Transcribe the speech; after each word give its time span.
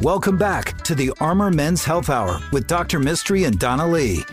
Welcome 0.00 0.36
back 0.38 0.80
to 0.84 0.94
the 0.94 1.12
Armor 1.20 1.50
Men's 1.50 1.84
Health 1.84 2.08
Hour 2.08 2.40
with 2.52 2.66
Dr. 2.66 2.98
Mistry 2.98 3.46
and 3.46 3.58
Donna 3.58 3.86
Lee. 3.86 4.24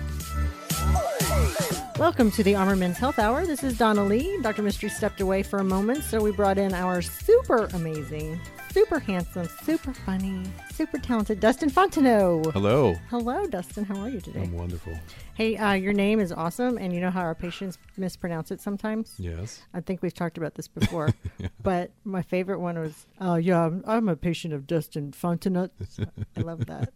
Welcome 1.97 2.29
to 2.31 2.44
the 2.44 2.56
Armor 2.56 2.76
Men's 2.76 2.97
Health 2.97 3.19
Hour. 3.19 3.46
This 3.46 3.63
is 3.63 3.78
Donna 3.78 4.04
Lee. 4.04 4.38
Dr. 4.42 4.62
Mistry 4.62 4.92
stepped 4.92 5.22
away 5.22 5.44
for 5.44 5.60
a 5.60 5.63
moment, 5.63 6.04
so 6.04 6.22
we 6.22 6.31
brought 6.31 6.58
in 6.58 6.74
our 6.74 7.01
super 7.01 7.69
amazing, 7.72 8.37
super 8.69 8.99
handsome, 8.99 9.47
super 9.63 9.94
funny, 9.94 10.44
super 10.73 10.97
talented 10.97 11.40
Dustin 11.40 11.69
Fontenot. 11.69 12.51
Hello. 12.51 12.96
Hello, 13.10 13.47
Dustin. 13.47 13.86
How 13.86 13.96
are 14.01 14.10
you 14.10 14.19
today? 14.19 14.42
I'm 14.42 14.51
wonderful. 14.51 14.92
Hey, 15.36 15.55
uh, 15.55 15.72
your 15.72 15.94
name 15.94 16.20
is 16.20 16.34
awesome, 16.34 16.77
and 16.77 16.94
you 16.94 17.00
know 17.00 17.12
how 17.12 17.22
our 17.22 17.34
patients 17.34 17.77
mispronounce 17.96 18.52
it 18.52 18.59
sometimes? 18.59 19.14
Yes. 19.18 19.64
I 19.73 19.80
think 19.80 20.02
we've 20.02 20.14
talked 20.14 20.38
about 20.38 20.55
this 20.55 20.68
before, 20.68 21.14
but 21.64 21.91
my 22.04 22.22
favorite 22.23 22.59
one 22.59 22.77
was, 22.77 23.05
"Oh 23.22 23.36
yeah, 23.36 23.66
I'm, 23.66 23.86
I'm 23.88 24.09
a 24.09 24.18
patient 24.18 24.54
of 24.54 24.68
Dustin 24.68 25.14
Fontenot." 25.14 25.70
I 26.36 26.41
love 26.41 26.66
that. 26.66 26.91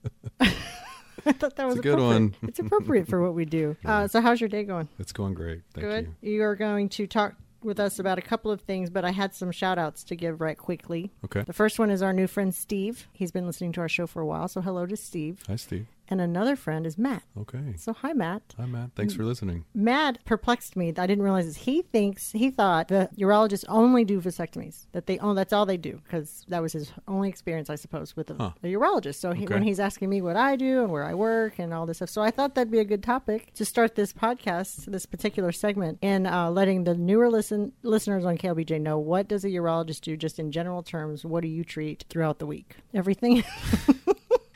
I 1.26 1.32
thought 1.32 1.56
that 1.56 1.68
was 1.68 1.80
a 1.80 1.82
good 1.82 2.00
one. 2.00 2.36
it's 2.44 2.60
appropriate 2.60 3.08
for 3.08 3.22
what 3.22 3.34
we 3.34 3.46
do. 3.46 3.76
Uh, 3.90 4.08
so, 4.08 4.22
how's 4.22 4.40
your 4.40 4.50
day 4.50 4.64
going? 4.64 4.88
It's 5.00 5.12
going 5.12 5.34
great. 5.34 5.62
Thank 5.74 5.88
Good. 5.88 6.16
you. 6.22 6.44
are 6.44 6.56
going 6.56 6.90
to 6.90 7.08
talk 7.08 7.34
with 7.64 7.80
us 7.80 7.98
about 7.98 8.18
a 8.18 8.22
couple 8.22 8.52
of 8.52 8.62
things, 8.62 8.90
but 8.90 9.04
I 9.04 9.12
had 9.12 9.34
some 9.34 9.52
shout 9.52 9.78
outs 9.80 10.04
to 10.06 10.16
give 10.16 10.42
right 10.42 10.58
quickly. 10.58 11.12
Okay. 11.26 11.42
The 11.42 11.54
first 11.54 11.80
one 11.80 11.90
is 11.90 12.02
our 12.04 12.14
new 12.14 12.28
friend 12.28 12.54
Steve. 12.54 13.08
He's 13.14 13.32
been 13.32 13.48
listening 13.48 13.72
to 13.74 13.82
our 13.82 13.90
show 13.90 14.06
for 14.06 14.22
a 14.22 14.26
while, 14.26 14.48
so 14.48 14.62
hello 14.62 14.86
to 14.86 14.96
Steve. 14.96 15.42
Hi, 15.48 15.56
Steve. 15.56 15.88
And 16.12 16.20
another 16.20 16.56
friend 16.56 16.88
is 16.88 16.98
Matt. 16.98 17.22
Okay. 17.40 17.76
So 17.78 17.94
hi 17.94 18.14
Matt. 18.14 18.42
Hi, 18.58 18.66
Matt. 18.66 18.92
Thanks 18.96 19.14
for 19.14 19.24
listening. 19.24 19.66
Matt 19.76 20.26
perplexed 20.26 20.76
me. 20.76 20.90
I 20.90 21.06
didn't 21.06 21.22
realize 21.24 21.46
this. 21.46 21.56
He 21.58 21.84
thinks 21.84 22.32
he 22.32 22.50
thought 22.50 22.88
the 22.88 23.10
urologists 23.18 23.64
only 23.70 24.04
do 24.06 24.20
vasectomies. 24.20 24.88
That 24.94 25.06
they 25.06 25.20
oh 25.20 25.34
that's 25.36 25.54
all 25.54 25.66
they 25.68 25.78
do 25.78 26.02
because 26.04 26.44
that 26.48 26.62
was 26.64 26.74
his 26.74 26.92
only 27.08 27.30
experience, 27.30 27.70
I 27.70 27.76
suppose, 27.76 28.16
with 28.16 28.32
a, 28.32 28.36
Huh. 28.36 28.52
a 28.64 28.68
urologist. 28.68 29.16
So 29.16 29.34
he, 29.34 29.44
Okay. 29.46 29.54
when 29.54 29.64
he's 29.64 29.80
asking 29.80 30.10
me 30.10 30.22
what 30.22 30.36
I 30.36 30.56
do 30.56 30.82
and 30.82 30.92
where 30.92 31.04
I 31.04 31.14
work 31.14 31.60
and 31.60 31.74
all 31.74 31.86
this 31.86 31.98
stuff, 31.98 32.10
so 32.10 32.22
I 32.24 32.32
thought 32.32 32.56
that'd 32.56 32.72
be 32.72 32.80
a 32.80 32.86
good 32.86 33.04
topic 33.04 33.54
to 33.54 33.64
start 33.64 33.94
this 33.96 34.12
podcast, 34.12 34.86
this 34.86 35.06
particular 35.06 35.52
segment, 35.52 36.00
and 36.02 36.26
uh, 36.26 36.50
letting 36.50 36.86
the 36.86 36.96
newer 36.96 37.30
listen 37.30 37.74
listeners 37.84 38.26
on 38.26 38.38
KLBJ 38.38 38.82
know 38.82 38.98
what 38.98 39.28
does 39.28 39.46
a 39.46 39.50
urologist 39.50 40.02
do, 40.02 40.18
just 40.18 40.40
in 40.40 40.52
general 40.52 40.82
terms. 40.82 41.24
What 41.24 41.42
do 41.42 41.48
you 41.50 41.64
treat 41.64 42.06
throughout 42.10 42.40
the 42.40 42.48
week? 42.48 42.78
Everything. 42.96 43.44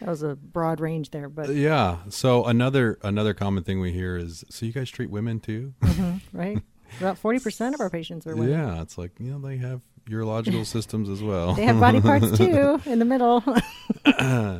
that 0.03 0.09
was 0.09 0.21
a 0.23 0.35
broad 0.35 0.79
range 0.79 1.11
there, 1.11 1.29
but 1.29 1.49
Uh, 1.49 1.53
Yeah. 1.53 1.97
So 2.09 2.43
another 2.45 2.97
another 3.03 3.33
common 3.33 3.63
thing 3.63 3.79
we 3.79 3.91
hear 3.91 4.17
is, 4.17 4.43
so 4.49 4.65
you 4.65 4.71
guys 4.73 4.89
treat 4.89 5.09
women 5.09 5.39
too? 5.39 5.73
right. 6.33 6.61
About 6.99 7.17
forty 7.17 7.39
percent 7.39 7.73
of 7.73 7.81
our 7.81 7.89
patients 7.89 8.27
are 8.27 8.35
women. 8.35 8.49
yeah. 8.51 8.81
It's 8.81 8.97
like 8.97 9.11
you 9.19 9.31
know 9.31 9.39
they 9.39 9.57
have 9.57 9.81
urological 10.09 10.65
systems 10.75 11.09
as 11.09 11.23
well. 11.23 11.53
They 11.53 11.65
have 11.65 11.79
body 11.79 12.01
parts 12.01 12.37
too 12.37 12.81
in 12.85 12.99
the 12.99 13.05
middle. 13.05 13.41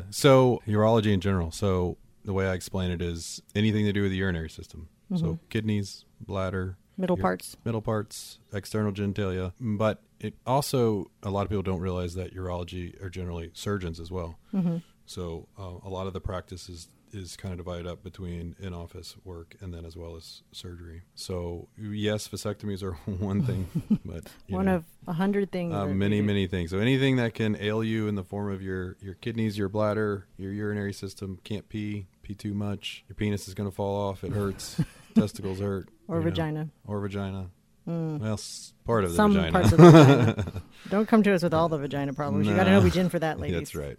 so 0.10 0.62
urology 0.68 1.14
in 1.14 1.22
general. 1.22 1.52
So 1.52 1.98
the 2.26 2.34
way 2.34 2.48
I 2.48 2.54
explain 2.54 2.92
it 2.92 3.02
is 3.02 3.42
anything 3.56 3.86
to 3.86 3.94
do 3.94 4.02
with 4.02 4.12
the 4.12 4.18
urinary 4.18 4.50
system. 4.50 4.88
So 5.16 5.38
kidneys, 5.50 6.06
bladder, 6.20 6.76
middle 6.98 7.18
parts. 7.18 7.56
middle 7.66 7.84
parts, 7.84 8.40
external 8.52 8.92
genitalia. 8.92 9.54
But 9.60 10.02
it 10.20 10.34
also 10.48 11.12
a 11.22 11.30
lot 11.30 11.44
of 11.44 11.50
people 11.50 11.62
don't 11.62 11.82
realize 11.82 12.16
that 12.16 12.34
urology 12.36 13.00
are 13.04 13.12
generally 13.12 13.52
surgeons 13.54 14.00
as 14.00 14.10
well. 14.10 14.40
Mm-hmm. 14.52 14.78
So 15.06 15.48
uh, 15.60 15.72
a 15.86 15.90
lot 15.90 16.08
of 16.08 16.14
the 16.14 16.22
practice 16.22 16.70
is 16.70 16.88
is 17.16 17.36
kind 17.36 17.52
of 17.52 17.60
divided 17.60 17.86
up 17.86 18.04
between 18.04 18.56
in 18.60 18.74
office 18.74 19.16
work 19.24 19.56
and 19.62 19.72
then 19.72 19.86
as 19.86 19.96
well 19.96 20.16
as 20.16 20.42
surgery. 20.52 21.04
So 21.14 21.68
yes, 21.80 22.28
vasectomies 22.28 22.82
are 22.82 22.94
one 23.06 23.44
thing, 23.44 23.68
but 24.06 24.24
One 24.50 24.66
know, 24.66 24.78
of 24.78 24.86
a 25.08 25.14
hundred 25.14 25.52
things. 25.52 25.76
uh, 25.76 25.86
many, 25.86 26.22
many 26.22 26.48
things. 26.48 26.72
So 26.72 26.80
anything 26.80 27.18
that 27.18 27.36
can 27.36 27.56
ail 27.62 27.84
you 27.84 28.08
in 28.08 28.16
the 28.16 28.24
form 28.24 28.52
of 28.52 28.64
your 28.64 28.98
your 29.00 29.14
kidneys, 29.14 29.58
your 29.60 29.70
bladder, 29.70 30.26
your 30.38 30.52
urinary 30.52 30.92
system, 30.94 31.38
can't 31.44 31.70
pee, 31.70 32.08
pee 32.24 32.34
too 32.34 32.56
much. 32.56 33.04
Your 33.08 33.16
penis 33.16 33.48
is 33.48 33.54
going 33.54 33.70
to 33.70 33.76
fall 33.76 33.96
off. 34.10 34.24
It 34.24 34.32
hurts. 34.32 34.82
Testicles 35.16 35.60
hurt. 35.60 35.90
Or 36.08 36.18
you 36.18 36.24
know, 36.24 36.30
vagina. 36.32 36.70
or 36.88 37.00
vagina. 37.00 37.52
Well, 37.86 38.34
s- 38.34 38.74
part 38.86 39.04
of 39.04 39.12
the 39.12 39.16
Some 39.18 39.34
vagina. 39.34 39.52
parts 39.52 39.72
of 39.74 39.78
the 39.78 39.92
vagina. 39.92 40.62
Don't 40.90 41.08
come 41.08 41.22
to 41.22 41.34
us 41.34 41.44
with 41.44 41.54
all 41.54 41.70
the 41.70 41.78
vagina 41.78 42.14
problems. 42.14 42.48
You 42.48 42.56
got 42.56 42.64
to 42.64 42.72
No. 42.72 42.80
know 42.80 42.84
begin 42.86 43.10
for 43.10 43.20
that, 43.20 43.40
ladies. 43.40 43.72
That's 43.72 43.76
right. 43.76 43.98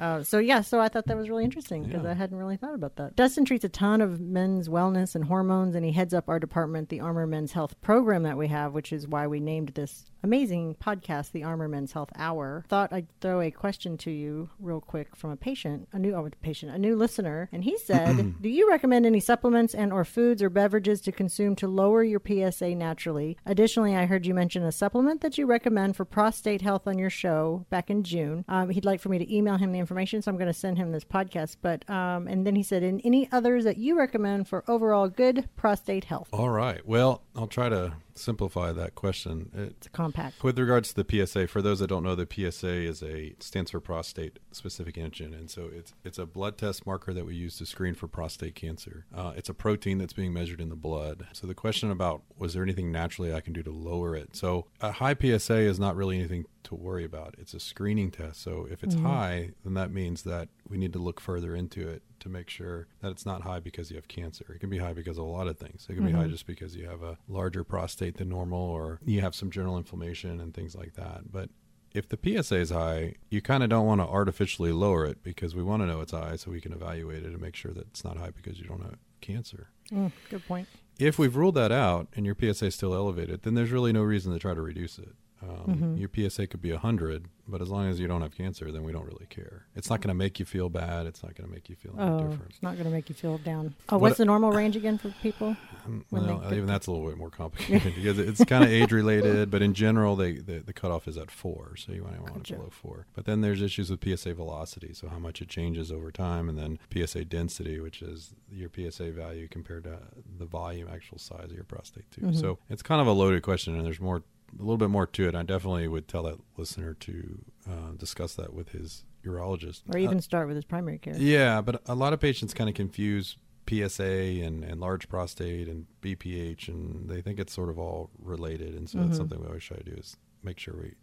Uh, 0.00 0.22
so 0.24 0.38
yeah, 0.38 0.62
so 0.62 0.80
I 0.80 0.88
thought 0.88 1.04
that 1.06 1.16
was 1.16 1.28
really 1.28 1.44
interesting 1.44 1.84
because 1.84 2.04
Yeah. 2.04 2.10
I 2.10 2.14
hadn't 2.14 2.38
really 2.38 2.56
thought 2.56 2.74
about 2.74 2.96
that. 2.96 3.16
Dustin 3.16 3.44
treats 3.44 3.64
a 3.64 3.68
ton 3.68 4.00
of 4.00 4.18
men's 4.18 4.68
wellness 4.68 5.14
and 5.14 5.26
hormones, 5.26 5.74
and 5.74 5.84
he 5.84 5.92
heads 5.92 6.14
up 6.14 6.28
our 6.28 6.38
department, 6.40 6.88
the 6.88 7.00
Armor 7.00 7.26
Men's 7.26 7.52
Health 7.52 7.80
program 7.82 8.22
that 8.22 8.38
we 8.38 8.48
have, 8.48 8.72
which 8.72 8.92
is 8.92 9.06
why 9.06 9.26
we 9.26 9.40
named 9.40 9.68
this 9.74 10.09
amazing 10.22 10.76
podcast 10.76 11.32
the 11.32 11.44
Armor 11.44 11.68
Men's 11.68 11.92
Health 11.92 12.10
Hour. 12.16 12.64
Thought 12.68 12.92
I'd 12.92 13.08
throw 13.20 13.40
a 13.40 13.50
question 13.50 13.96
to 13.98 14.10
you 14.10 14.50
real 14.58 14.80
quick 14.80 15.16
from 15.16 15.30
a 15.30 15.36
patient, 15.36 15.88
a 15.92 15.98
new 15.98 16.14
oh, 16.14 16.28
patient, 16.42 16.72
a 16.72 16.78
new 16.78 16.96
listener, 16.96 17.48
and 17.52 17.64
he 17.64 17.78
said, 17.78 18.34
"Do 18.42 18.48
you 18.48 18.68
recommend 18.68 19.06
any 19.06 19.20
supplements 19.20 19.74
and 19.74 19.92
or 19.92 20.04
foods 20.04 20.42
or 20.42 20.50
beverages 20.50 21.00
to 21.02 21.12
consume 21.12 21.56
to 21.56 21.68
lower 21.68 22.02
your 22.02 22.20
PSA 22.24 22.74
naturally? 22.74 23.36
Additionally, 23.46 23.96
I 23.96 24.06
heard 24.06 24.26
you 24.26 24.34
mention 24.34 24.62
a 24.62 24.72
supplement 24.72 25.20
that 25.20 25.38
you 25.38 25.46
recommend 25.46 25.96
for 25.96 26.04
prostate 26.04 26.62
health 26.62 26.86
on 26.86 26.98
your 26.98 27.10
show 27.10 27.66
back 27.70 27.90
in 27.90 28.02
June. 28.02 28.44
Um, 28.48 28.70
he'd 28.70 28.84
like 28.84 29.00
for 29.00 29.08
me 29.08 29.18
to 29.18 29.34
email 29.34 29.56
him 29.56 29.72
the 29.72 29.78
information, 29.78 30.22
so 30.22 30.30
I'm 30.30 30.36
going 30.36 30.46
to 30.46 30.52
send 30.52 30.78
him 30.78 30.92
this 30.92 31.04
podcast. 31.04 31.56
But 31.62 31.88
um, 31.88 32.28
and 32.28 32.46
then 32.46 32.56
he 32.56 32.62
said, 32.62 32.82
"And 32.82 33.00
any 33.04 33.28
others 33.32 33.64
that 33.64 33.78
you 33.78 33.98
recommend 33.98 34.48
for 34.48 34.64
overall 34.68 35.08
good 35.08 35.48
prostate 35.56 36.04
health?" 36.04 36.28
All 36.32 36.50
right. 36.50 36.86
Well, 36.86 37.22
I'll 37.40 37.46
try 37.46 37.70
to 37.70 37.94
simplify 38.14 38.70
that 38.72 38.94
question. 38.94 39.50
It, 39.54 39.60
It's 39.78 39.86
a 39.86 39.90
compact. 39.90 40.44
with 40.44 40.58
regards 40.58 40.92
to 40.92 41.02
the 41.02 41.26
PSA, 41.26 41.46
for 41.48 41.62
those 41.62 41.78
that 41.78 41.86
don't 41.86 42.02
know, 42.02 42.14
the 42.14 42.28
PSA 42.30 42.68
is 42.68 43.02
a 43.02 43.34
stands 43.40 43.70
for 43.70 43.80
prostate 43.80 44.38
specific 44.52 44.96
antigen, 44.96 45.32
and 45.32 45.50
so 45.50 45.70
it's 45.72 45.94
it's 46.04 46.18
a 46.18 46.26
blood 46.26 46.58
test 46.58 46.86
marker 46.86 47.14
that 47.14 47.24
we 47.24 47.34
use 47.34 47.56
to 47.56 47.64
screen 47.64 47.94
for 47.94 48.08
prostate 48.08 48.54
cancer. 48.54 49.06
Uh, 49.14 49.32
it's 49.36 49.48
a 49.48 49.54
protein 49.54 49.96
that's 49.96 50.12
being 50.12 50.34
measured 50.34 50.60
in 50.60 50.68
the 50.68 50.76
blood. 50.76 51.28
So 51.32 51.46
the 51.46 51.54
question 51.54 51.90
about 51.90 52.22
was 52.36 52.52
there 52.52 52.62
anything 52.62 52.92
naturally 52.92 53.32
I 53.32 53.40
can 53.40 53.54
do 53.54 53.62
to 53.62 53.70
lower 53.70 54.14
it? 54.14 54.36
So 54.36 54.66
a 54.82 54.92
high 54.92 55.14
PSA 55.14 55.60
is 55.60 55.80
not 55.80 55.96
really 55.96 56.18
anything 56.18 56.44
to 56.70 56.74
worry 56.74 57.04
about. 57.04 57.34
It's 57.38 57.54
a 57.54 57.60
screening 57.60 58.10
test. 58.10 58.42
So 58.42 58.66
if 58.70 58.82
it's 58.82 58.94
high, 58.94 59.50
then 59.64 59.74
that 59.74 59.92
means 59.92 60.22
that 60.22 60.48
we 60.68 60.78
need 60.78 60.92
to 60.94 60.98
look 60.98 61.20
further 61.20 61.54
into 61.54 61.88
it 61.88 62.02
to 62.20 62.28
make 62.28 62.48
sure 62.48 62.86
that 63.00 63.10
it's 63.10 63.26
not 63.26 63.42
high 63.42 63.60
because 63.60 63.90
you 63.90 63.96
have 63.96 64.08
cancer. 64.08 64.52
It 64.54 64.60
can 64.60 64.70
be 64.70 64.78
high 64.78 64.92
because 64.92 65.18
of 65.18 65.24
a 65.24 65.28
lot 65.28 65.46
of 65.46 65.58
things. 65.58 65.86
It 65.88 65.94
can 65.94 66.06
be 66.06 66.12
high 66.12 66.26
just 66.26 66.46
because 66.46 66.76
you 66.76 66.86
have 66.86 67.02
a 67.02 67.18
larger 67.28 67.64
prostate 67.64 68.16
than 68.16 68.28
normal 68.28 68.60
or 68.60 69.00
you 69.04 69.20
have 69.20 69.34
some 69.34 69.50
general 69.50 69.76
inflammation 69.76 70.40
and 70.40 70.54
things 70.54 70.74
like 70.74 70.94
that. 70.94 71.30
But 71.30 71.50
if 71.92 72.08
the 72.08 72.18
PSA 72.22 72.56
is 72.56 72.70
high, 72.70 73.14
you 73.30 73.40
kind 73.42 73.62
of 73.62 73.68
don't 73.68 73.86
want 73.86 74.00
to 74.00 74.06
artificially 74.06 74.72
lower 74.72 75.04
it 75.06 75.22
because 75.22 75.54
we 75.54 75.62
want 75.62 75.82
to 75.82 75.86
know 75.86 76.00
it's 76.00 76.12
high 76.12 76.36
so 76.36 76.50
we 76.50 76.60
can 76.60 76.72
evaluate 76.72 77.24
it 77.24 77.32
and 77.32 77.40
make 77.40 77.56
sure 77.56 77.72
that 77.72 77.88
it's 77.88 78.04
not 78.04 78.16
high 78.16 78.30
because 78.30 78.60
you 78.60 78.66
don't 78.66 78.82
have 78.82 78.96
cancer. 79.20 79.68
Mm, 79.92 80.12
good 80.30 80.46
point. 80.46 80.68
If 80.98 81.18
we've 81.18 81.34
ruled 81.34 81.54
that 81.54 81.72
out 81.72 82.08
and 82.14 82.26
your 82.26 82.36
PSA 82.38 82.66
is 82.66 82.74
still 82.74 82.94
elevated, 82.94 83.42
then 83.42 83.54
there's 83.54 83.70
really 83.70 83.92
no 83.92 84.02
reason 84.02 84.32
to 84.32 84.38
try 84.38 84.54
to 84.54 84.60
reduce 84.60 84.98
it. 84.98 85.14
Um, 85.42 85.96
Your 85.96 86.10
PSA 86.14 86.46
could 86.48 86.60
be 86.60 86.70
100, 86.72 87.26
but 87.48 87.62
as 87.62 87.70
long 87.70 87.88
as 87.88 87.98
you 87.98 88.06
don't 88.06 88.20
have 88.20 88.36
cancer, 88.36 88.70
then 88.70 88.84
we 88.84 88.92
don't 88.92 89.06
really 89.06 89.26
care. 89.30 89.66
It's 89.74 89.88
not 89.88 90.00
going 90.00 90.08
to 90.10 90.14
make 90.14 90.38
you 90.38 90.44
feel 90.44 90.68
bad. 90.68 91.06
It's 91.06 91.22
not 91.22 91.34
going 91.34 91.48
to 91.48 91.54
make 91.54 91.68
you 91.70 91.76
feel 91.76 91.94
any 91.98 92.10
Oh, 92.10 92.18
different. 92.28 92.50
it's 92.50 92.62
not 92.62 92.74
going 92.74 92.84
to 92.84 92.90
make 92.90 93.08
you 93.08 93.14
feel 93.14 93.38
down. 93.38 93.74
Oh, 93.88 93.96
What- 93.96 94.02
what's 94.02 94.18
the 94.18 94.24
normal 94.26 94.52
range 94.60 94.76
again 94.76 94.98
for 94.98 95.10
people? 95.22 95.56
Um, 95.86 96.04
well, 96.10 96.44
even 96.52 96.66
that's 96.66 96.86
a 96.86 96.90
little 96.92 97.08
bit 97.08 97.16
more 97.16 97.30
complicated 97.42 97.94
because 97.94 98.18
it's 98.18 98.44
kind 98.44 98.62
of 98.64 98.70
age 98.70 98.92
related, 98.92 99.50
but 99.50 99.62
in 99.62 99.72
general, 99.72 100.14
they, 100.14 100.32
the 100.34 100.58
the 100.60 100.74
cutoff 100.74 101.08
is 101.08 101.16
at 101.16 101.30
four, 101.30 101.74
so 101.76 101.92
you 101.92 102.02
might 102.02 102.20
want 102.20 102.34
Gotcha. 102.34 102.54
it 102.54 102.56
below 102.58 102.70
four. 102.70 103.06
But 103.14 103.24
then 103.24 103.40
there's 103.40 103.62
issues 103.62 103.90
with 103.90 104.04
PSA 104.04 104.34
velocity, 104.34 104.92
so 104.92 105.08
how 105.08 105.18
much 105.18 105.40
it 105.40 105.48
changes 105.48 105.90
over 105.90 106.10
time, 106.12 106.50
and 106.50 106.58
then 106.58 106.78
PSA 106.94 107.24
density, 107.24 107.80
which 107.80 108.02
is 108.02 108.34
your 108.52 108.68
PSA 108.74 109.12
value 109.12 109.48
compared 109.48 109.84
to 109.84 109.98
the 110.38 110.44
volume 110.44 110.88
actual 110.92 111.16
size 111.18 111.44
of 111.46 111.52
your 111.52 111.64
prostate 111.64 112.10
too. 112.10 112.20
Mm-hmm. 112.20 112.38
So 112.38 112.58
it's 112.68 112.82
kind 112.82 113.00
of 113.00 113.06
a 113.06 113.12
loaded 113.12 113.42
question, 113.42 113.74
and 113.74 113.86
there's 113.86 114.00
more, 114.00 114.22
a 114.58 114.62
little 114.62 114.76
bit 114.76 114.90
more 114.90 115.06
to 115.06 115.28
it. 115.28 115.34
I 115.34 115.42
definitely 115.42 115.88
would 115.88 116.08
tell 116.08 116.22
that 116.24 116.36
listener 116.56 116.94
to 116.94 117.44
uh, 117.68 117.92
discuss 117.96 118.34
that 118.34 118.52
with 118.54 118.70
his 118.70 119.04
urologist, 119.24 119.82
Or 119.88 119.96
Uh, 119.98 120.00
even 120.00 120.20
start 120.20 120.46
with 120.46 120.56
his 120.56 120.64
primary 120.64 120.98
care? 120.98 121.16
yeah, 121.16 121.60
but 121.60 121.82
a 121.86 121.94
lot 121.94 122.12
of 122.12 122.20
patients 122.20 122.54
kind 122.54 122.68
of 122.70 122.74
confuse 122.74 123.36
PSA 123.68 124.02
and, 124.42 124.64
and 124.64 124.80
large 124.80 125.08
prostate 125.08 125.68
and 125.68 125.86
BPH, 126.02 126.68
and 126.68 127.08
they 127.08 127.20
think 127.20 127.38
it's 127.38 127.52
sort 127.52 127.68
of 127.68 127.78
all 127.78 128.10
related. 128.18 128.74
And 128.74 128.88
so 128.88 128.98
Mm-hmm. 128.98 129.06
that's 129.08 129.18
something 129.18 129.40
we 129.40 129.46
always 129.46 129.62
try 129.64 129.76
to 129.76 129.84
do 129.84 129.92
is 129.92 130.16
make 130.42 130.58
sure 130.58 130.74
we 130.76 130.94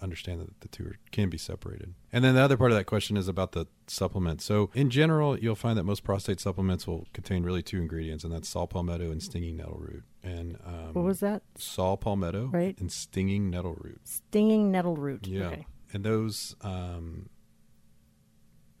understand 0.00 0.40
that 0.40 0.60
the 0.60 0.68
two 0.68 0.84
are, 0.86 0.96
can 1.12 1.28
be 1.30 1.38
separated. 1.38 1.94
And 2.12 2.24
then 2.24 2.34
the 2.34 2.40
other 2.40 2.56
part 2.56 2.70
of 2.70 2.76
that 2.78 2.84
question 2.84 3.16
is 3.16 3.28
about 3.28 3.52
the 3.52 3.66
supplements. 3.86 4.44
So 4.44 4.70
in 4.74 4.90
general, 4.90 5.38
you'll 5.38 5.54
find 5.56 5.76
that 5.78 5.84
most 5.84 6.04
prostate 6.04 6.40
supplements 6.40 6.86
will 6.86 7.06
contain 7.12 7.42
really 7.42 7.62
two 7.62 7.78
ingredients, 7.80 8.24
and 8.24 8.32
that's 8.32 8.48
saw 8.48 8.66
palmetto 8.66 9.10
and 9.10 9.22
stinging 9.22 9.56
nettle 9.56 9.78
root. 9.78 10.04
And 10.22 10.58
um, 10.64 10.94
What 10.94 11.04
was 11.04 11.20
that? 11.20 11.42
saw 11.56 11.96
palmetto 11.96 12.46
Right. 12.52 12.78
and 12.80 12.90
stinging 12.90 13.50
nettle 13.50 13.74
root. 13.80 14.00
Stinging 14.04 14.70
nettle 14.70 14.96
root. 14.96 15.26
Yeah. 15.26 15.46
Okay. 15.48 15.66
And 15.92 16.02
those, 16.04 16.56
um, 16.62 17.28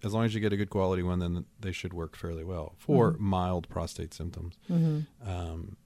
as 0.02 0.12
long 0.12 0.24
as 0.24 0.34
you 0.34 0.40
get 0.40 0.52
a 0.52 0.56
good 0.56 0.70
quality 0.70 1.02
one, 1.02 1.18
then 1.18 1.44
they 1.60 1.72
should 1.72 1.92
work 1.92 2.16
fairly 2.16 2.44
well 2.44 2.74
for 2.78 3.12
Mm-hmm. 3.12 3.24
mild 3.24 3.68
prostate 3.68 4.12
symptoms. 4.14 4.56
Um, 4.70 5.76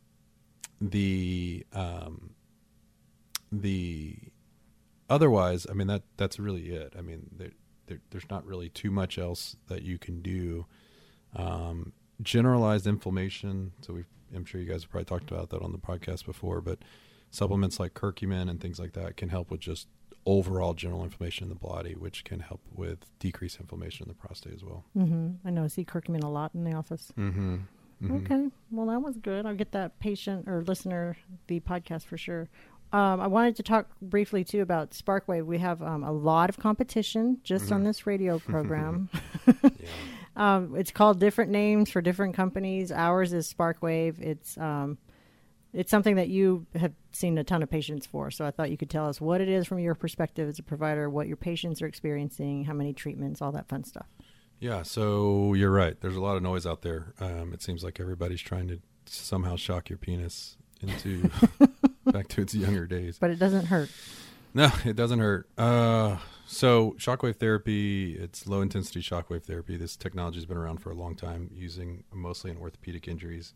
the 0.81 1.67
um, 1.73 2.31
the 3.50 4.17
otherwise, 5.08 5.66
I 5.70 5.75
mean 5.75 5.87
that 5.88 6.02
that's 6.16 6.38
really 6.38 6.70
it. 6.70 6.94
I 6.99 7.02
mean, 7.02 7.31
there, 7.37 7.50
there, 7.87 8.00
there's 8.10 8.28
not 8.31 8.44
really 8.46 8.69
too 8.69 8.90
much 8.90 9.19
else 9.19 9.56
that 9.69 9.82
you 9.82 9.99
can 9.99 10.20
do. 10.22 10.66
Um, 11.37 11.93
generalized 12.22 12.87
inflammation. 12.87 13.72
So 13.81 13.94
we, 13.94 14.05
I'm 14.34 14.44
sure 14.44 14.60
you 14.60 14.66
guys 14.66 14.82
have 14.82 14.90
probably 14.90 15.05
talked 15.05 15.31
about 15.31 15.50
that 15.50 15.62
on 15.62 15.72
the 15.72 15.78
podcast 15.78 16.25
before, 16.25 16.60
but 16.60 16.78
supplements 17.31 17.78
like 17.78 17.94
curcumin 17.94 18.49
and 18.49 18.60
things 18.60 18.78
like 18.78 18.93
that 18.94 19.16
can 19.16 19.28
help 19.28 19.50
with 19.50 19.60
just 19.60 19.88
overall 20.26 20.75
general 20.75 21.05
inflammation 21.05 21.44
in 21.44 21.49
the 21.49 21.55
body, 21.55 21.94
which 21.94 22.25
can 22.25 22.40
help 22.40 22.60
with 22.75 22.99
decreased 23.19 23.60
inflammation 23.60 24.05
in 24.05 24.08
the 24.08 24.14
prostate 24.14 24.55
as 24.55 24.64
well. 24.64 24.84
hmm 24.94 25.31
I 25.44 25.50
know 25.50 25.64
I 25.64 25.69
see 25.69 25.84
curcumin 25.84 26.22
a 26.25 26.28
lot 26.28 26.52
in 26.55 26.64
the 26.64 26.72
office. 26.72 27.12
Mm-hmm. 27.16 27.56
Okay. 28.10 28.49
Well, 28.70 28.87
that 28.87 29.00
was 29.00 29.16
good. 29.16 29.44
I'll 29.44 29.56
get 29.56 29.72
that 29.72 29.99
patient 29.99 30.46
or 30.49 30.62
listener 30.62 31.16
the 31.49 31.58
podcast 31.60 32.05
for 32.05 32.16
sure. 32.16 32.49
Um, 32.93 33.20
I 33.20 33.26
wanted 33.26 33.56
to 33.56 33.62
talk 33.62 33.88
briefly 34.00 34.44
too 34.44 34.62
about 34.62 34.93
Sparkwave. 34.93 35.44
We 35.44 35.58
have 35.58 35.82
um, 35.82 36.02
a 36.05 36.12
lot 36.12 36.49
of 36.49 36.58
competition 36.58 37.38
just 37.43 37.70
on 37.70 37.85
this 37.85 38.06
radio 38.06 38.38
program. 38.38 39.08
Yeah. 39.46 39.70
um, 40.37 40.75
it's 40.76 40.90
called 40.90 41.19
different 41.19 41.50
names 41.50 41.90
for 41.90 42.00
different 42.00 42.35
companies. 42.35 42.93
Ours 42.93 43.32
is 43.32 43.52
Sparkwave. 43.52 44.20
It's 44.20 44.56
um, 44.58 44.99
it's 45.73 45.90
something 45.90 46.17
that 46.17 46.29
you 46.29 46.67
have 46.75 46.93
seen 47.12 47.37
a 47.38 47.44
ton 47.44 47.62
of 47.62 47.70
patients 47.70 48.06
for. 48.06 48.31
So 48.31 48.44
I 48.44 48.50
thought 48.50 48.70
you 48.70 48.76
could 48.76 48.91
tell 48.91 49.08
us 49.08 49.20
what 49.20 49.41
it 49.41 49.49
is 49.49 49.67
from 49.67 49.79
your 49.79 49.94
perspective 49.94 50.49
as 50.49 50.58
a 50.58 50.62
provider, 50.62 51.11
what 51.11 51.26
your 51.26 51.37
patients 51.37 51.82
are 51.82 51.87
experiencing, 51.87 52.64
how 52.64 52.73
many 52.73 52.93
treatments, 52.93 53.43
all 53.43 53.52
that 53.52 53.69
fun 53.69 53.84
stuff. 53.84 54.06
Yeah, 54.61 54.82
so 54.82 55.55
you're 55.55 55.70
right. 55.70 56.00
There's 56.00 56.17
a 56.17 56.20
lot 56.20 56.37
of 56.37 56.43
noise 56.43 56.67
out 56.67 56.82
there. 56.82 57.14
Um, 57.20 57.52
it 57.52 57.62
seems 57.62 57.84
like 57.84 58.00
everybody's 58.00 58.41
trying 58.41 58.69
to 58.69 58.81
somehow 59.06 59.56
shock 59.56 59.88
your 59.88 59.99
penis 59.99 60.56
into 60.81 61.31
back 62.12 62.28
to 62.28 62.43
its 62.43 62.55
younger 62.55 62.87
days. 62.87 63.19
But 63.19 63.31
it 63.31 63.38
doesn't 63.38 63.66
hurt. 63.66 63.90
No, 64.55 64.70
it 64.84 64.96
doesn't 64.96 65.19
hurt. 65.19 65.49
Uh, 65.56 66.16
so 66.46 66.96
shockwave 66.99 67.37
therapy, 67.37 68.14
it's 68.14 68.46
low 68.46 68.62
intensity 68.62 69.00
shockwave 69.00 69.44
therapy. 69.44 69.76
This 69.76 69.96
technology 69.96 70.38
has 70.38 70.46
been 70.46 70.56
around 70.56 70.78
for 70.78 70.90
a 70.90 70.94
long 70.94 71.14
time, 71.14 71.50
using 71.55 72.05
mostly 72.12 72.50
in 72.50 72.56
orthopedic 72.56 73.06
injuries. 73.06 73.52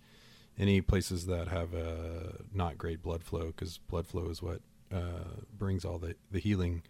Any 0.58 0.82
places 0.82 1.26
that 1.26 1.48
have 1.48 1.74
uh, 1.74 2.42
not 2.52 2.76
great 2.76 3.02
blood 3.02 3.24
flow, 3.24 3.46
because 3.46 3.78
blood 3.78 4.06
flow 4.06 4.28
is 4.28 4.42
what 4.42 4.60
uh, 4.92 5.40
brings 5.56 5.84
all 5.84 5.98
the 5.98 6.14
the 6.30 6.38
healing 6.38 6.82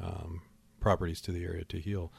um, 0.00 0.42
properties 0.78 1.20
to 1.22 1.32
the 1.32 1.44
area 1.44 1.64
to 1.64 1.80
heal. 1.80 2.12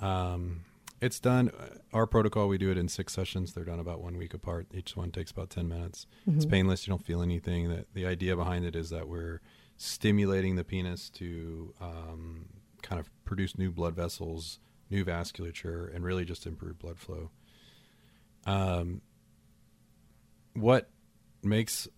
Um, 0.00 0.64
it's 1.00 1.18
done. 1.20 1.50
Our 1.92 2.06
protocol, 2.06 2.48
we 2.48 2.58
do 2.58 2.70
it 2.70 2.76
in 2.78 2.88
six 2.88 3.12
sessions. 3.12 3.52
They're 3.54 3.64
done 3.64 3.80
about 3.80 4.00
one 4.02 4.16
week 4.16 4.34
apart. 4.34 4.66
Each 4.74 4.96
one 4.96 5.10
takes 5.10 5.30
about 5.30 5.50
ten 5.50 5.68
minutes. 5.68 6.06
It's 6.26 6.46
painless. 6.46 6.86
You 6.86 6.92
don't 6.92 7.04
feel 7.04 7.22
anything. 7.22 7.68
That 7.70 7.86
the 7.94 8.06
idea 8.06 8.36
behind 8.36 8.64
it 8.64 8.76
is 8.76 8.90
that 8.90 9.08
we're 9.08 9.40
stimulating 9.76 10.56
the 10.56 10.64
penis 10.64 11.08
to 11.10 11.72
um, 11.80 12.46
kind 12.82 13.00
of 13.00 13.10
produce 13.24 13.56
new 13.56 13.70
blood 13.70 13.94
vessels, 13.96 14.58
new 14.90 15.04
vasculature, 15.04 15.94
and 15.94 16.04
really 16.04 16.24
just 16.24 16.46
improve 16.46 16.78
blood 16.78 16.98
flow. 16.98 17.30
Um, 18.46 19.00
what 20.54 20.90
makes 21.42 21.88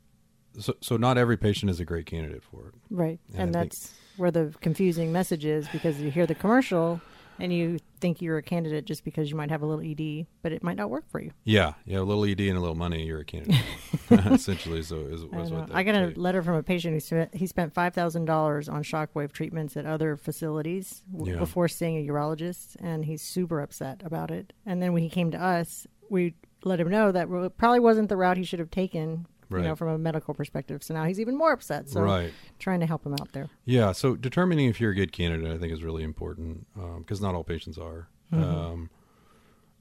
so, 0.58 0.74
so 0.80 0.96
not 0.96 1.16
every 1.18 1.36
patient 1.38 1.70
is 1.70 1.80
a 1.80 1.84
great 1.84 2.06
candidate 2.06 2.42
for 2.42 2.68
it. 2.68 2.74
Right. 2.90 3.18
And 3.32 3.40
And, 3.48 3.56
I 3.56 3.60
think- 3.60 3.72
that's 3.72 3.92
where 4.16 4.30
the 4.30 4.54
confusing 4.60 5.10
message 5.12 5.44
is 5.44 5.66
because 5.68 6.00
you 6.00 6.10
hear 6.10 6.26
the 6.26 6.34
commercial 6.34 7.00
and 7.40 7.52
you 7.52 7.78
think 8.02 8.20
you're 8.20 8.36
a 8.36 8.42
candidate 8.42 8.84
just 8.84 9.04
because 9.04 9.30
you 9.30 9.36
might 9.36 9.48
have 9.50 9.62
a 9.62 9.66
little 9.66 9.82
ED, 9.82 10.26
but 10.42 10.52
it 10.52 10.62
might 10.62 10.76
not 10.76 10.90
work 10.90 11.08
for 11.08 11.20
you. 11.20 11.30
Yeah, 11.44 11.72
yeah, 11.86 12.00
a 12.00 12.02
little 12.02 12.24
ED 12.26 12.40
and 12.40 12.58
a 12.58 12.60
little 12.60 12.74
money, 12.74 13.06
you're 13.06 13.20
a 13.20 13.24
candidate. 13.24 13.62
Essentially, 14.10 14.82
so 14.82 14.96
is, 15.06 15.24
what 15.24 15.70
I 15.72 15.82
got 15.82 15.94
a 15.94 16.12
letter 16.16 16.42
from 16.42 16.56
a 16.56 16.62
patient 16.62 16.92
who 16.92 17.00
spent, 17.00 17.34
he 17.34 17.46
spent 17.46 17.72
$5,000 17.72 18.70
on 18.72 18.82
shockwave 18.82 19.32
treatments 19.32 19.76
at 19.76 19.86
other 19.86 20.16
facilities 20.16 21.02
w- 21.12 21.32
Yeah. 21.32 21.38
before 21.38 21.68
seeing 21.68 21.96
a 21.96 22.12
urologist, 22.12 22.76
and 22.80 23.04
he's 23.06 23.22
super 23.22 23.60
upset 23.62 24.02
about 24.04 24.30
it. 24.30 24.52
And 24.66 24.82
then 24.82 24.92
when 24.92 25.02
he 25.02 25.08
came 25.08 25.30
to 25.30 25.42
us, 25.42 25.86
we 26.10 26.34
let 26.64 26.78
him 26.80 26.90
know 26.90 27.10
that 27.12 27.28
it 27.30 27.56
probably 27.56 27.80
wasn't 27.80 28.08
the 28.08 28.16
route 28.16 28.36
he 28.36 28.44
should 28.44 28.58
have 28.58 28.70
taken. 28.70 29.26
You 29.60 29.68
know, 29.68 29.76
from 29.76 29.88
a 29.88 29.98
medical 29.98 30.34
perspective. 30.34 30.82
So 30.82 30.94
now 30.94 31.04
he's 31.04 31.20
even 31.20 31.36
more 31.36 31.52
upset. 31.52 31.88
So 31.88 32.00
Right. 32.00 32.32
trying 32.58 32.80
to 32.80 32.86
help 32.86 33.04
him 33.04 33.14
out 33.14 33.32
there. 33.32 33.48
Yeah, 33.64 33.92
so 33.92 34.16
determining 34.16 34.68
if 34.68 34.80
you're 34.80 34.92
a 34.92 34.94
good 34.94 35.12
candidate, 35.12 35.50
I 35.50 35.58
think, 35.58 35.72
is 35.72 35.82
really 35.82 36.02
important 36.02 36.66
because 36.98 37.20
not 37.20 37.34
all 37.34 37.44
patients 37.44 37.78
are, 37.78 38.08
um, 38.32 38.90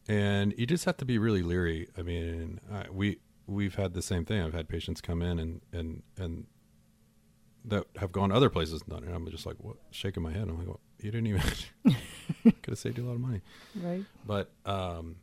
and 0.07 0.53
you 0.57 0.65
just 0.65 0.85
have 0.85 0.97
to 0.97 1.05
be 1.05 1.17
really 1.17 1.41
leery. 1.43 1.87
I 1.97 2.01
mean, 2.01 2.59
I, 2.71 2.85
we 2.91 3.19
we've 3.47 3.75
had 3.75 3.93
the 3.93 4.01
same 4.01 4.25
thing. 4.25 4.41
I've 4.41 4.53
had 4.53 4.67
patients 4.69 5.01
come 5.01 5.21
in 5.21 5.39
and 5.39 5.61
and 5.71 6.03
and 6.17 6.45
that 7.65 7.85
have 7.97 8.11
gone 8.11 8.31
other 8.31 8.49
places 8.49 8.81
and 8.81 8.89
done 8.89 9.03
it. 9.03 9.13
I'm 9.13 9.29
just 9.29 9.45
like, 9.45 9.57
what? 9.59 9.77
Shaking 9.91 10.23
my 10.23 10.31
head. 10.31 10.49
I'm 10.49 10.57
like, 10.57 10.67
well, 10.67 10.79
you 10.99 11.11
didn't 11.11 11.27
even 11.27 11.41
could 12.43 12.69
have 12.71 12.79
saved 12.79 12.97
you 12.97 13.05
a 13.05 13.07
lot 13.07 13.13
of 13.15 13.21
money. 13.21 13.41
Right. 13.75 14.03
But 14.25 14.51
um, 14.65 15.17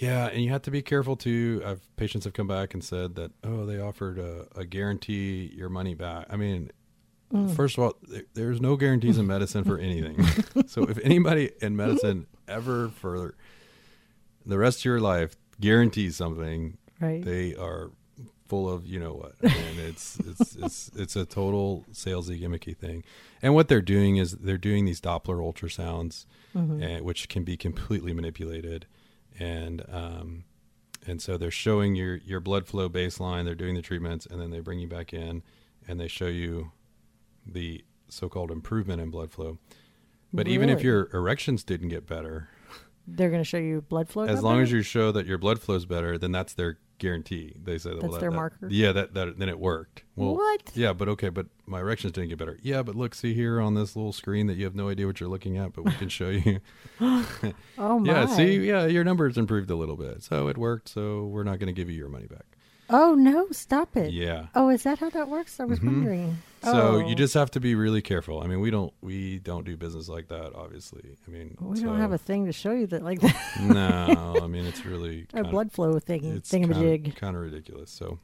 yeah, 0.00 0.26
and 0.28 0.42
you 0.42 0.50
have 0.50 0.62
to 0.62 0.70
be 0.70 0.80
careful 0.82 1.14
too. 1.14 1.62
I've 1.64 1.96
patients 1.96 2.24
have 2.24 2.32
come 2.32 2.46
back 2.46 2.72
and 2.74 2.82
said 2.82 3.14
that 3.16 3.32
oh, 3.44 3.66
they 3.66 3.78
offered 3.78 4.18
a, 4.18 4.46
a 4.56 4.64
guarantee 4.64 5.52
your 5.54 5.68
money 5.68 5.94
back. 5.94 6.26
I 6.30 6.36
mean, 6.36 6.70
mm. 7.32 7.54
first 7.54 7.76
of 7.76 7.84
all, 7.84 7.94
there, 8.08 8.22
there's 8.34 8.60
no 8.60 8.76
guarantees 8.76 9.18
in 9.18 9.26
medicine 9.26 9.62
for 9.64 9.78
anything. 9.78 10.24
so 10.66 10.84
if 10.84 10.98
anybody 11.04 11.50
in 11.60 11.76
medicine 11.76 12.26
ever 12.48 12.88
for 12.88 13.34
the 14.46 14.58
rest 14.58 14.80
of 14.80 14.84
your 14.86 15.00
life 15.00 15.36
guarantees 15.60 16.16
something, 16.16 16.78
Right. 16.98 17.24
they 17.24 17.54
are 17.54 17.90
full 18.46 18.68
of 18.68 18.84
you 18.84 18.98
know 18.98 19.12
what 19.12 19.36
and 19.42 19.78
it's 19.78 20.18
it's 20.18 20.56
it's 20.56 20.90
it's 20.96 21.14
a 21.14 21.24
total 21.24 21.86
salesy 21.92 22.40
gimmicky 22.42 22.76
thing 22.76 23.04
and 23.40 23.54
what 23.54 23.68
they're 23.68 23.80
doing 23.80 24.16
is 24.16 24.32
they're 24.32 24.58
doing 24.58 24.86
these 24.86 25.00
doppler 25.00 25.38
ultrasounds 25.38 26.26
and, 26.82 27.04
which 27.04 27.28
can 27.28 27.44
be 27.44 27.56
completely 27.56 28.12
manipulated 28.12 28.86
and 29.38 29.84
um 29.90 30.44
and 31.06 31.20
so 31.22 31.36
they're 31.36 31.50
showing 31.50 31.94
your 31.94 32.16
your 32.16 32.40
blood 32.40 32.66
flow 32.66 32.88
baseline 32.88 33.44
they're 33.44 33.54
doing 33.54 33.74
the 33.74 33.82
treatments 33.82 34.26
and 34.26 34.40
then 34.40 34.50
they 34.50 34.60
bring 34.60 34.78
you 34.78 34.88
back 34.88 35.12
in 35.12 35.42
and 35.88 35.98
they 36.00 36.08
show 36.08 36.26
you 36.26 36.72
the 37.46 37.84
so-called 38.08 38.50
improvement 38.50 39.00
in 39.00 39.10
blood 39.10 39.30
flow 39.30 39.58
but 40.32 40.46
even 40.48 40.68
if 40.68 40.82
your 40.82 41.08
erections 41.14 41.64
didn't 41.64 41.88
get 41.88 42.06
better 42.06 42.48
They're 43.06 43.30
going 43.30 43.40
to 43.40 43.48
show 43.48 43.58
you 43.58 43.80
blood 43.82 44.08
flow. 44.08 44.24
as 44.24 44.42
long 44.42 44.54
better? 44.56 44.62
as 44.64 44.72
you 44.72 44.82
show 44.82 45.10
that 45.12 45.26
your 45.26 45.38
blood 45.38 45.60
flows 45.60 45.84
better, 45.86 46.16
then 46.18 46.30
that's 46.30 46.52
their 46.54 46.78
guarantee. 47.00 47.52
They 47.60 47.78
say 47.78 47.90
That's 47.90 48.02
well, 48.02 48.12
that- 48.12 48.20
their 48.20 48.30
that- 48.30 48.36
marker? 48.36 48.68
Yeah, 48.70 48.92
that, 48.92 49.14
that 49.14 49.38
then 49.38 49.48
it 49.48 49.58
worked. 49.58 50.04
Well, 50.14 50.36
What? 50.36 50.70
Yeah, 50.74 50.92
but 50.92 51.08
okay, 51.08 51.28
but 51.30 51.46
my 51.66 51.80
erections 51.80 52.12
didn't 52.12 52.28
get 52.28 52.38
better. 52.38 52.58
Yeah, 52.62 52.82
but 52.82 52.94
look, 52.94 53.14
see 53.14 53.34
here 53.34 53.60
on 53.60 53.74
this 53.74 53.96
little 53.96 54.12
screen 54.12 54.46
that 54.46 54.56
you 54.56 54.64
have 54.64 54.74
no 54.76 54.88
idea 54.88 55.06
what 55.06 55.18
you're 55.18 55.28
looking 55.28 55.56
at, 55.56 55.72
but 55.72 55.84
we 55.84 55.92
can 55.92 56.08
show 56.08 56.28
you. 56.28 56.60
Oh 57.78 57.98
my. 57.98 58.04
yeah, 58.12 58.26
see, 58.26 58.58
yeah, 58.58 58.86
your 58.86 59.02
numbers 59.04 59.38
improved 59.38 59.70
a 59.70 59.74
little 59.76 59.96
bit, 59.96 60.22
so 60.22 60.48
it 60.48 60.58
worked. 60.58 60.88
So 60.88 61.24
we're 61.24 61.44
not 61.44 61.58
going 61.58 61.68
to 61.68 61.72
give 61.72 61.88
you 61.90 61.96
your 61.96 62.08
money 62.10 62.26
back. 62.26 62.44
Oh 62.90 63.14
no! 63.14 63.46
Stop 63.52 63.96
it. 63.96 64.12
Yeah. 64.12 64.46
Oh, 64.54 64.68
is 64.68 64.82
that 64.82 64.98
how 64.98 65.10
that 65.10 65.28
works? 65.28 65.60
I 65.60 65.64
was 65.64 65.80
wondering. 65.80 66.38
So 66.62 66.70
oh. 66.72 66.98
you 67.08 67.14
just 67.14 67.32
have 67.34 67.50
to 67.52 67.60
be 67.60 67.74
really 67.74 68.02
careful. 68.02 68.42
I 68.42 68.46
mean, 68.46 68.60
we 68.60 68.70
don't 68.70 68.92
we 69.00 69.38
don't 69.38 69.64
do 69.64 69.76
business 69.76 70.08
like 70.08 70.28
that. 70.28 70.54
Obviously, 70.54 71.16
I 71.26 71.30
mean, 71.30 71.56
We 71.60 71.76
so- 71.78 71.84
don't 71.86 71.98
have 72.00 72.12
a 72.12 72.18
thing 72.18 72.46
to 72.46 72.52
show 72.52 72.72
you 72.72 72.86
that 72.88 73.02
like 73.02 73.20
that. 73.20 73.36
no. 73.62 74.36
I 74.42 74.46
mean, 74.46 74.66
it's 74.66 74.84
really 74.84 75.26
a 75.32 75.44
blood 75.44 75.72
flow 75.72 75.98
thing 75.98 76.24
It's 76.24 76.50
thingamajig. 76.52 77.16
kind 77.16 77.36
of 77.36 77.42
ridiculous. 77.42 77.90
So. 77.90 78.18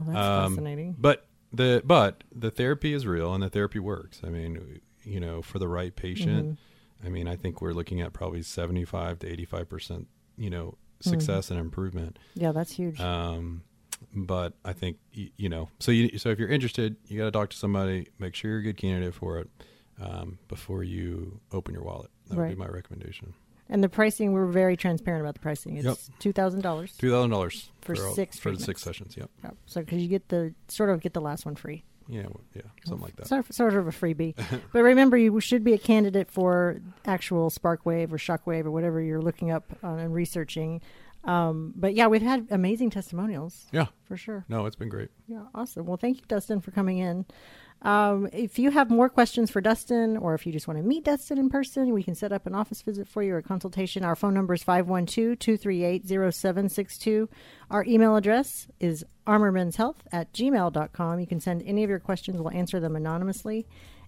Well, 0.00 0.12
that's 0.14 0.18
Um, 0.18 0.52
fascinating. 0.54 0.96
But 0.98 1.26
the 1.52 1.82
but 1.84 2.24
the 2.34 2.50
therapy 2.50 2.94
is 2.94 3.06
real 3.06 3.32
and 3.34 3.42
the 3.42 3.50
therapy 3.50 3.78
works. 3.78 4.20
I 4.24 4.28
mean, 4.30 4.80
you 5.04 5.20
know, 5.20 5.42
for 5.42 5.58
the 5.58 5.68
right 5.68 5.94
patient, 5.94 6.44
Mm-hmm. 6.46 7.06
I 7.06 7.08
mean, 7.10 7.26
I 7.26 7.34
think 7.36 7.60
we're 7.60 7.72
looking 7.72 8.00
at 8.00 8.12
probably 8.12 8.42
seventy 8.42 8.84
five 8.84 9.18
to 9.20 9.28
eighty 9.28 9.44
five 9.44 9.68
percent, 9.68 10.06
you 10.36 10.50
know, 10.50 10.78
success 11.00 11.50
and 11.50 11.58
improvement. 11.58 12.18
Yeah, 12.34 12.52
that's 12.52 12.72
huge. 12.72 13.00
Um, 13.00 13.62
but 14.14 14.54
I 14.64 14.72
think 14.72 14.98
you 15.12 15.48
know, 15.48 15.68
so 15.78 15.90
you 15.92 16.18
so 16.18 16.30
if 16.30 16.38
you're 16.38 16.48
interested, 16.48 16.96
you 17.06 17.18
got 17.18 17.24
to 17.26 17.30
talk 17.30 17.50
to 17.50 17.56
somebody. 17.56 18.08
Make 18.18 18.34
sure 18.34 18.50
you're 18.50 18.60
a 18.60 18.62
good 18.62 18.76
candidate 18.76 19.14
for 19.14 19.38
it 19.38 19.48
um, 20.00 20.38
before 20.48 20.82
you 20.82 21.40
open 21.52 21.74
your 21.74 21.82
wallet. 21.84 22.10
That 22.28 22.38
would 22.38 22.48
be 22.50 22.54
my 22.54 22.66
recommendation. 22.66 23.34
and 23.68 23.82
the 23.82 23.88
pricing, 23.88 24.32
we're 24.32 24.46
very 24.46 24.76
transparent 24.76 25.22
about 25.22 25.34
the 25.34 25.40
pricing. 25.40 25.76
It's 25.76 25.84
Yep. 25.86 25.96
two 26.18 26.32
thousand 26.32 26.60
dollars. 26.62 26.94
Two 26.98 27.10
thousand 27.10 27.30
dollars 27.30 27.70
For 27.80 27.96
six 27.96 28.38
for 28.38 28.52
the 28.52 28.62
six 28.62 28.82
sessions. 28.82 29.16
Yep. 29.16 29.30
So 29.66 29.80
because 29.82 30.02
you 30.02 30.08
get 30.08 30.28
the 30.28 30.54
sort 30.68 30.90
of 30.90 31.00
get 31.00 31.14
the 31.14 31.20
last 31.20 31.44
one 31.46 31.54
free. 31.56 31.84
Yeah. 32.08 32.26
Yeah. 32.54 32.62
Something 32.84 33.04
like 33.04 33.16
that. 33.16 33.28
Sort 33.28 33.48
of, 33.48 33.54
sort 33.54 33.74
of 33.74 33.86
a 33.86 33.90
freebie. 33.92 34.34
but 34.72 34.82
remember, 34.82 35.16
you 35.16 35.38
should 35.40 35.62
be 35.62 35.72
a 35.72 35.78
candidate 35.78 36.30
for 36.30 36.80
actual 37.06 37.48
Sparkwave 37.48 38.12
or 38.12 38.18
Shockwave 38.18 38.66
or 38.66 38.70
whatever 38.72 39.00
you're 39.00 39.22
looking 39.22 39.50
up 39.52 39.64
on 39.82 39.98
and 40.00 40.12
researching. 40.12 40.80
Um, 41.24 41.72
but 41.76 41.94
yeah, 41.94 42.08
we've 42.08 42.22
had 42.22 42.48
amazing 42.50 42.90
testimonials 42.90 43.66
Yeah. 43.72 43.86
for 44.04 44.16
sure. 44.16 44.44
No, 44.48 44.66
it's 44.66 44.76
been 44.76 44.88
great. 44.88 45.08
Yeah, 45.26 45.44
awesome. 45.54 45.86
Well, 45.86 45.96
thank 45.96 46.18
you, 46.18 46.24
Dustin, 46.26 46.60
for 46.60 46.70
coming 46.72 46.98
in. 46.98 47.26
Um, 47.82 48.28
if 48.32 48.58
you 48.60 48.70
have 48.70 48.90
more 48.90 49.08
questions 49.08 49.50
for 49.50 49.60
Dustin, 49.60 50.16
or 50.16 50.34
if 50.34 50.46
you 50.46 50.52
just 50.52 50.68
want 50.68 50.78
to 50.78 50.84
meet 50.84 51.04
Dustin 51.04 51.36
in 51.38 51.48
person, 51.48 51.92
we 51.92 52.02
can 52.04 52.14
set 52.14 52.32
up 52.32 52.46
an 52.46 52.54
office 52.54 52.80
visit 52.82 53.08
for 53.08 53.22
you 53.24 53.34
or 53.34 53.38
a 53.38 53.42
consultation. 53.42 54.04
Our 54.04 54.14
phone 54.14 54.34
number 54.34 54.54
is 54.54 54.62
512 54.62 55.38
238 55.38 56.06
0762. 56.08 57.28
Our 57.70 57.84
email 57.84 58.14
address 58.16 58.68
is 58.78 59.04
armormenshealth 59.26 59.96
at 60.12 60.32
gmail.com. 60.32 61.18
You 61.20 61.26
can 61.26 61.40
send 61.40 61.62
any 61.64 61.82
of 61.82 61.90
your 61.90 61.98
questions, 61.98 62.40
we'll 62.40 62.52
answer 62.52 62.78
them 62.78 62.94
anonymously. 62.94 63.66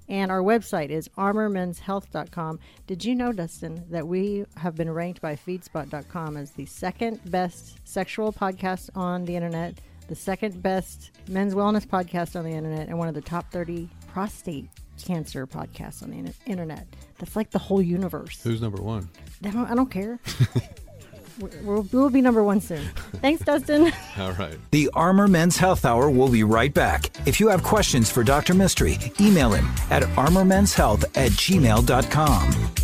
And 0.08 0.30
our 0.30 0.42
website 0.42 0.90
is 0.90 1.08
armormenshealth.com. 1.16 2.58
Did 2.86 3.04
you 3.04 3.14
know, 3.14 3.32
Dustin, 3.32 3.84
that 3.90 4.06
we 4.06 4.44
have 4.56 4.74
been 4.74 4.90
ranked 4.90 5.20
by 5.20 5.34
feedspot.com 5.36 6.36
as 6.36 6.50
the 6.50 6.66
second 6.66 7.20
best 7.30 7.78
sexual 7.84 8.32
podcast 8.32 8.90
on 8.94 9.24
the 9.24 9.34
internet, 9.34 9.78
the 10.08 10.14
second 10.14 10.62
best 10.62 11.10
men's 11.28 11.54
wellness 11.54 11.86
podcast 11.86 12.36
on 12.36 12.44
the 12.44 12.50
internet, 12.50 12.88
and 12.88 12.98
one 12.98 13.08
of 13.08 13.14
the 13.14 13.22
top 13.22 13.50
30 13.50 13.88
prostate 14.08 14.68
cancer 15.02 15.46
podcasts 15.46 16.02
on 16.02 16.10
the 16.10 16.32
internet? 16.46 16.86
That's 17.18 17.36
like 17.36 17.50
the 17.50 17.58
whole 17.58 17.80
universe. 17.82 18.42
Who's 18.42 18.60
number 18.60 18.82
one? 18.82 19.08
I 19.42 19.50
don't, 19.50 19.70
I 19.70 19.74
don't 19.74 19.90
care. 19.90 20.20
we'll, 21.62 21.86
we'll 21.92 22.10
be 22.10 22.20
number 22.20 22.42
one 22.42 22.60
soon. 22.60 22.84
Thanks, 23.20 23.42
Dustin. 23.44 23.92
All 24.18 24.32
right. 24.32 24.58
The 24.70 24.90
Armor 24.94 25.28
Men's 25.28 25.56
Health 25.56 25.84
Hour 25.84 26.10
will 26.10 26.28
be 26.28 26.44
right 26.44 26.72
back. 26.72 27.10
If 27.26 27.40
you 27.40 27.48
have 27.48 27.62
questions 27.62 28.10
for 28.10 28.22
Dr. 28.24 28.54
Mistry, 28.54 29.18
email 29.20 29.52
him 29.52 29.66
at 29.90 30.02
armormenshealth 30.02 31.04
at 31.16 31.32
gmail.com. 31.32 32.83